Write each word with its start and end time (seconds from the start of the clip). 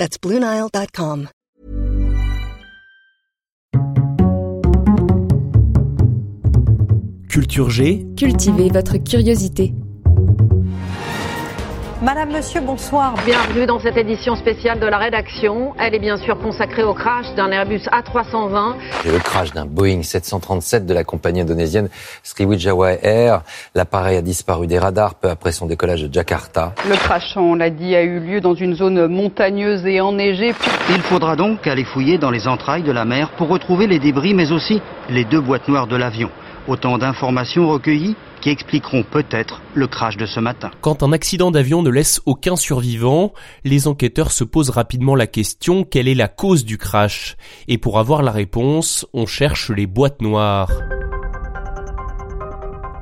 That's 0.00 0.16
BlueNile.com. 0.18 1.28
Culture 7.28 7.68
G. 7.68 8.06
Cultivez 8.16 8.70
votre 8.70 8.96
curiosité. 8.96 9.74
Madame, 12.02 12.32
Monsieur, 12.32 12.62
bonsoir. 12.62 13.14
Bienvenue 13.26 13.66
dans 13.66 13.78
cette 13.78 13.98
édition 13.98 14.34
spéciale 14.34 14.80
de 14.80 14.86
la 14.86 14.96
rédaction. 14.96 15.74
Elle 15.78 15.94
est 15.94 15.98
bien 15.98 16.16
sûr 16.16 16.38
consacrée 16.38 16.82
au 16.82 16.94
crash 16.94 17.26
d'un 17.34 17.50
Airbus 17.50 17.82
A320. 17.92 18.76
Et 19.04 19.12
le 19.12 19.18
crash 19.18 19.52
d'un 19.52 19.66
Boeing 19.66 20.02
737 20.02 20.86
de 20.86 20.94
la 20.94 21.04
compagnie 21.04 21.42
indonésienne 21.42 21.90
Sriwijaya 22.22 23.04
Air. 23.04 23.42
L'appareil 23.74 24.16
a 24.16 24.22
disparu 24.22 24.66
des 24.66 24.78
radars 24.78 25.14
peu 25.16 25.28
après 25.28 25.52
son 25.52 25.66
décollage 25.66 26.02
de 26.02 26.10
Jakarta. 26.10 26.72
Le 26.88 26.96
crash, 26.96 27.36
on 27.36 27.54
l'a 27.54 27.68
dit, 27.68 27.94
a 27.94 28.02
eu 28.02 28.18
lieu 28.18 28.40
dans 28.40 28.54
une 28.54 28.74
zone 28.74 29.06
montagneuse 29.06 29.84
et 29.84 30.00
enneigée. 30.00 30.54
Il 30.88 31.02
faudra 31.02 31.36
donc 31.36 31.66
aller 31.66 31.84
fouiller 31.84 32.16
dans 32.16 32.30
les 32.30 32.48
entrailles 32.48 32.82
de 32.82 32.92
la 32.92 33.04
mer 33.04 33.28
pour 33.36 33.48
retrouver 33.48 33.86
les 33.86 33.98
débris, 33.98 34.32
mais 34.32 34.52
aussi 34.52 34.80
les 35.10 35.26
deux 35.26 35.42
boîtes 35.42 35.68
noires 35.68 35.86
de 35.86 35.96
l'avion. 35.96 36.30
Autant 36.68 36.98
d'informations 36.98 37.68
recueillies 37.68 38.16
qui 38.40 38.50
expliqueront 38.50 39.02
peut-être 39.02 39.60
le 39.74 39.86
crash 39.86 40.16
de 40.16 40.26
ce 40.26 40.40
matin. 40.40 40.70
Quand 40.80 41.02
un 41.02 41.12
accident 41.12 41.50
d'avion 41.50 41.82
ne 41.82 41.90
laisse 41.90 42.20
aucun 42.26 42.56
survivant, 42.56 43.32
les 43.64 43.86
enquêteurs 43.88 44.32
se 44.32 44.44
posent 44.44 44.70
rapidement 44.70 45.14
la 45.14 45.26
question 45.26 45.84
quelle 45.84 46.08
est 46.08 46.14
la 46.14 46.28
cause 46.28 46.64
du 46.64 46.78
crash? 46.78 47.36
Et 47.68 47.78
pour 47.78 47.98
avoir 47.98 48.22
la 48.22 48.32
réponse, 48.32 49.06
on 49.12 49.26
cherche 49.26 49.70
les 49.70 49.86
boîtes 49.86 50.22
noires. 50.22 50.70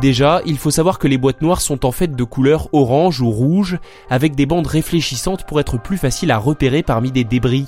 Déjà, 0.00 0.42
il 0.44 0.58
faut 0.58 0.70
savoir 0.70 0.98
que 0.98 1.08
les 1.08 1.18
boîtes 1.18 1.40
noires 1.40 1.60
sont 1.60 1.86
en 1.86 1.92
fait 1.92 2.14
de 2.14 2.24
couleur 2.24 2.68
orange 2.72 3.20
ou 3.20 3.30
rouge, 3.30 3.78
avec 4.10 4.34
des 4.34 4.44
bandes 4.44 4.66
réfléchissantes 4.66 5.46
pour 5.46 5.60
être 5.60 5.80
plus 5.80 5.96
faciles 5.96 6.30
à 6.30 6.38
repérer 6.38 6.82
parmi 6.82 7.12
des 7.12 7.24
débris. 7.24 7.66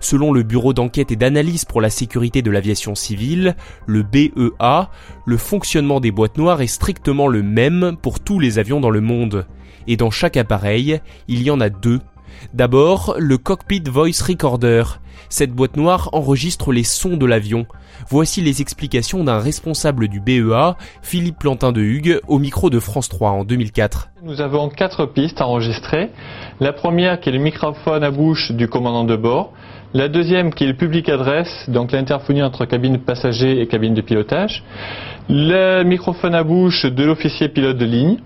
Selon 0.00 0.32
le 0.32 0.42
Bureau 0.42 0.72
d'enquête 0.72 1.10
et 1.10 1.16
d'analyse 1.16 1.64
pour 1.64 1.80
la 1.80 1.90
sécurité 1.90 2.42
de 2.42 2.50
l'aviation 2.50 2.94
civile, 2.94 3.56
le 3.86 4.02
BEA, 4.02 4.90
le 5.24 5.36
fonctionnement 5.36 6.00
des 6.00 6.10
boîtes 6.10 6.38
noires 6.38 6.62
est 6.62 6.66
strictement 6.66 7.28
le 7.28 7.42
même 7.42 7.96
pour 8.00 8.20
tous 8.20 8.38
les 8.38 8.58
avions 8.58 8.80
dans 8.80 8.90
le 8.90 9.00
monde. 9.00 9.46
Et 9.86 9.96
dans 9.96 10.10
chaque 10.10 10.36
appareil, 10.36 11.00
il 11.28 11.42
y 11.42 11.50
en 11.50 11.60
a 11.60 11.68
deux. 11.68 12.00
D'abord, 12.54 13.14
le 13.18 13.38
Cockpit 13.38 13.82
Voice 13.88 14.22
Recorder. 14.26 14.84
Cette 15.28 15.52
boîte 15.52 15.76
noire 15.76 16.08
enregistre 16.12 16.72
les 16.72 16.84
sons 16.84 17.16
de 17.16 17.26
l'avion. 17.26 17.66
Voici 18.08 18.42
les 18.42 18.60
explications 18.60 19.24
d'un 19.24 19.38
responsable 19.38 20.08
du 20.08 20.20
BEA, 20.20 20.76
Philippe 21.02 21.38
Plantin 21.38 21.72
de 21.72 21.80
Hugues, 21.80 22.20
au 22.28 22.38
micro 22.38 22.70
de 22.70 22.78
France 22.78 23.08
3 23.08 23.30
en 23.30 23.44
2004. 23.44 24.10
Nous 24.22 24.40
avons 24.40 24.68
quatre 24.68 25.06
pistes 25.06 25.40
enregistrées. 25.40 26.10
La 26.60 26.72
première 26.72 27.20
qui 27.20 27.30
est 27.30 27.32
le 27.32 27.38
microphone 27.38 28.04
à 28.04 28.10
bouche 28.10 28.52
du 28.52 28.68
commandant 28.68 29.04
de 29.04 29.16
bord. 29.16 29.52
La 29.94 30.08
deuxième 30.08 30.52
qui 30.52 30.64
est 30.64 30.68
le 30.68 30.76
public 30.76 31.08
adresse, 31.08 31.68
donc 31.68 31.92
l'interphonie 31.92 32.42
entre 32.42 32.64
cabine 32.66 32.98
passager 32.98 33.60
et 33.60 33.66
cabine 33.66 33.94
de 33.94 34.02
pilotage. 34.02 34.62
Le 35.28 35.82
microphone 35.82 36.34
à 36.34 36.44
bouche 36.44 36.84
de 36.84 37.04
l'officier 37.04 37.48
pilote 37.48 37.78
de 37.78 37.86
ligne. 37.86 38.18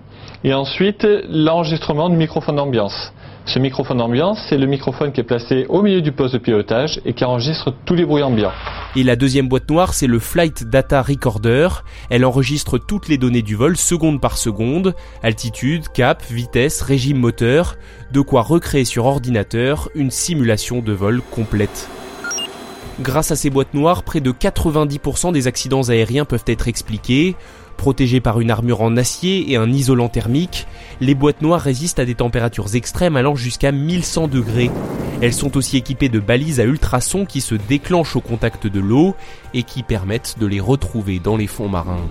Et 0.43 0.53
ensuite 0.53 1.07
l'enregistrement 1.29 2.09
du 2.09 2.15
microphone 2.15 2.55
d'ambiance. 2.55 3.13
Ce 3.53 3.59
microphone 3.59 3.97
d'ambiance, 3.97 4.39
c'est 4.47 4.57
le 4.57 4.65
microphone 4.65 5.11
qui 5.11 5.19
est 5.19 5.25
placé 5.25 5.65
au 5.67 5.81
milieu 5.81 6.01
du 6.01 6.13
poste 6.13 6.35
de 6.35 6.39
pilotage 6.39 7.01
et 7.03 7.11
qui 7.11 7.25
enregistre 7.25 7.73
tous 7.83 7.95
les 7.95 8.05
bruits 8.05 8.23
ambiants. 8.23 8.53
Et 8.95 9.03
la 9.03 9.17
deuxième 9.17 9.49
boîte 9.49 9.69
noire, 9.69 9.93
c'est 9.93 10.07
le 10.07 10.19
Flight 10.19 10.63
Data 10.63 11.01
Recorder. 11.01 11.67
Elle 12.09 12.23
enregistre 12.23 12.77
toutes 12.77 13.09
les 13.09 13.17
données 13.17 13.41
du 13.41 13.55
vol 13.55 13.75
seconde 13.75 14.21
par 14.21 14.37
seconde, 14.37 14.95
altitude, 15.21 15.89
cap, 15.93 16.23
vitesse, 16.29 16.81
régime 16.81 17.17
moteur, 17.17 17.75
de 18.13 18.21
quoi 18.21 18.41
recréer 18.41 18.85
sur 18.85 19.05
ordinateur 19.05 19.89
une 19.95 20.11
simulation 20.11 20.79
de 20.79 20.93
vol 20.93 21.21
complète. 21.21 21.89
Grâce 23.01 23.31
à 23.31 23.35
ces 23.35 23.49
boîtes 23.49 23.73
noires, 23.73 24.03
près 24.03 24.21
de 24.21 24.31
90% 24.31 25.33
des 25.33 25.47
accidents 25.47 25.89
aériens 25.89 26.23
peuvent 26.23 26.43
être 26.45 26.67
expliqués. 26.67 27.35
Protégées 27.75 28.21
par 28.21 28.39
une 28.39 28.51
armure 28.51 28.81
en 28.81 28.95
acier 28.95 29.51
et 29.51 29.55
un 29.55 29.71
isolant 29.71 30.07
thermique, 30.07 30.67
les 30.99 31.15
boîtes 31.15 31.41
noires 31.41 31.61
résistent 31.61 31.97
à 31.97 32.05
des 32.05 32.13
températures 32.13 32.75
extrêmes 32.75 33.15
allant 33.15 33.35
jusqu'à 33.35 33.71
1100 33.71 34.27
degrés. 34.27 34.69
Elles 35.19 35.33
sont 35.33 35.57
aussi 35.57 35.77
équipées 35.77 36.09
de 36.09 36.19
balises 36.19 36.59
à 36.59 36.63
ultrasons 36.63 37.25
qui 37.25 37.41
se 37.41 37.55
déclenchent 37.55 38.15
au 38.15 38.21
contact 38.21 38.67
de 38.67 38.79
l'eau 38.79 39.15
et 39.55 39.63
qui 39.63 39.81
permettent 39.81 40.35
de 40.39 40.45
les 40.45 40.59
retrouver 40.59 41.17
dans 41.17 41.37
les 41.37 41.47
fonds 41.47 41.69
marins. 41.69 42.07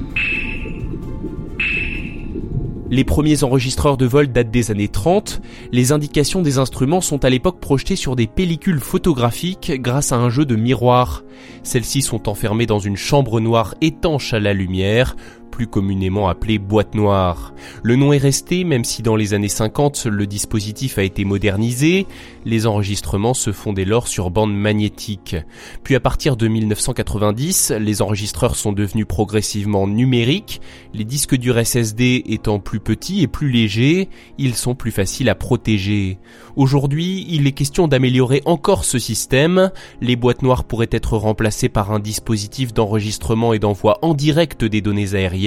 Les 2.91 3.05
premiers 3.05 3.45
enregistreurs 3.45 3.97
de 3.97 4.05
vol 4.05 4.33
datent 4.33 4.51
des 4.51 4.73
années 4.73 4.89
30. 4.89 5.41
Les 5.71 5.93
indications 5.93 6.43
des 6.43 6.59
instruments 6.59 7.01
sont 7.01 7.25
à 7.25 7.31
l'époque 7.31 7.61
projetées 7.61 7.95
sur 7.95 8.17
des 8.17 8.27
pellicules 8.27 8.81
photographiques 8.81 9.71
grâce 9.81 10.11
à 10.11 10.17
un 10.17 10.29
jeu 10.29 10.45
de 10.45 10.57
miroirs. 10.57 11.23
Celles-ci 11.63 12.03
sont 12.03 12.29
enfermées 12.29 12.67
dans 12.67 12.81
une 12.81 12.97
chambre 12.97 13.39
noire 13.39 13.77
étanche 13.81 14.35
à 14.35 14.41
la 14.41 14.55
lumière 14.55 15.15
plus 15.51 15.67
communément 15.67 16.29
appelée 16.29 16.59
boîte 16.59 16.95
noire. 16.95 17.53
Le 17.83 17.97
nom 17.97 18.13
est 18.13 18.19
resté, 18.19 18.65
même 18.65 18.85
si 18.85 19.03
dans 19.03 19.17
les 19.17 19.35
années 19.35 19.49
50 19.49 20.07
le 20.07 20.27
dispositif 20.27 20.99
a 20.99 21.03
été 21.03 21.25
modernisé, 21.25 22.07
les 22.45 22.67
enregistrements 22.67 23.35
se 23.35 23.53
font 23.53 23.73
dès 23.73 23.85
lors 23.85 24.09
sur 24.09 24.31
bande 24.31 24.55
magnétique. 24.55 25.37
Puis 25.83 25.95
à 25.95 26.01
partir 26.01 26.37
de 26.37 26.49
1990, 26.49 27.73
les 27.79 28.03
enregistreurs 28.03 28.57
sont 28.57 28.73
devenus 28.73 29.07
progressivement 29.07 29.87
numériques, 29.87 30.61
les 30.95 31.05
disques 31.05 31.37
durs 31.37 31.65
SSD 31.65 32.23
étant 32.27 32.61
plus 32.61 32.81
petits 32.81 33.23
et 33.23 33.27
plus 33.27 33.51
légers, 33.51 34.09
ils 34.39 34.55
sont 34.55 34.75
plus 34.75 34.93
faciles 34.93 35.29
à 35.29 35.35
protéger. 35.35 36.19
Aujourd'hui, 36.57 37.27
il 37.29 37.47
est 37.47 37.53
question 37.53 37.89
d'améliorer 37.89 38.43
encore 38.45 38.85
ce 38.85 38.99
système, 38.99 39.71
les 40.01 40.17
boîtes 40.17 40.43
noires 40.43 40.65
pourraient 40.65 40.89
être 40.91 41.17
remplacées 41.17 41.69
par 41.69 41.93
un 41.93 41.99
dispositif 41.99 42.73
d'enregistrement 42.73 43.53
et 43.53 43.59
d'envoi 43.59 43.99
en 44.03 44.15
direct 44.15 44.65
des 44.65 44.81
données 44.81 45.15
aériennes 45.15 45.40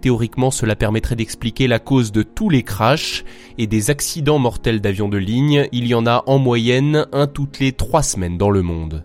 Théoriquement, 0.00 0.50
cela 0.50 0.76
permettrait 0.76 1.16
d'expliquer 1.16 1.66
la 1.66 1.78
cause 1.78 2.12
de 2.12 2.22
tous 2.22 2.50
les 2.50 2.62
crashs 2.62 3.24
et 3.58 3.66
des 3.66 3.90
accidents 3.90 4.38
mortels 4.38 4.80
d'avions 4.80 5.08
de 5.08 5.18
ligne. 5.18 5.68
Il 5.72 5.86
y 5.86 5.94
en 5.94 6.06
a 6.06 6.22
en 6.26 6.38
moyenne 6.38 7.06
un 7.12 7.26
toutes 7.26 7.58
les 7.58 7.72
trois 7.72 8.02
semaines 8.02 8.38
dans 8.38 8.50
le 8.50 8.62
monde. 8.62 9.04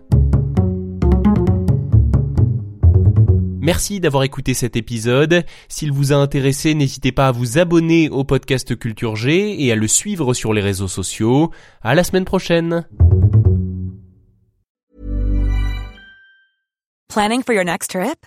Merci 3.60 3.98
d'avoir 3.98 4.24
écouté 4.24 4.52
cet 4.52 4.76
épisode. 4.76 5.42
S'il 5.68 5.90
vous 5.90 6.12
a 6.12 6.16
intéressé, 6.16 6.74
n'hésitez 6.74 7.12
pas 7.12 7.28
à 7.28 7.32
vous 7.32 7.56
abonner 7.56 8.10
au 8.10 8.22
podcast 8.22 8.76
Culture 8.78 9.16
G 9.16 9.64
et 9.64 9.72
à 9.72 9.74
le 9.74 9.88
suivre 9.88 10.34
sur 10.34 10.52
les 10.52 10.60
réseaux 10.60 10.86
sociaux. 10.86 11.50
À 11.80 11.94
la 11.94 12.04
semaine 12.04 12.26
prochaine. 12.26 12.86
Planning 17.08 17.42
for 17.42 17.54
your 17.54 17.64
next 17.64 17.90
trip? 17.90 18.26